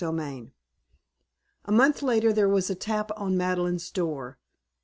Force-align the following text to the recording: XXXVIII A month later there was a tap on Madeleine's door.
XXXVIII 0.03 0.51
A 1.65 1.71
month 1.71 2.01
later 2.01 2.33
there 2.33 2.49
was 2.49 2.71
a 2.71 2.73
tap 2.73 3.11
on 3.15 3.37
Madeleine's 3.37 3.91
door. 3.91 4.39